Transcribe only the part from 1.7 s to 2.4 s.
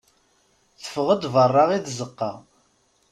i tzeqqa.